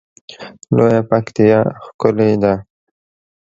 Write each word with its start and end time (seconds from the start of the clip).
لویه 0.75 1.01
پکتیا 1.09 1.59
ښکلی 1.85 2.31
ده 2.43 2.53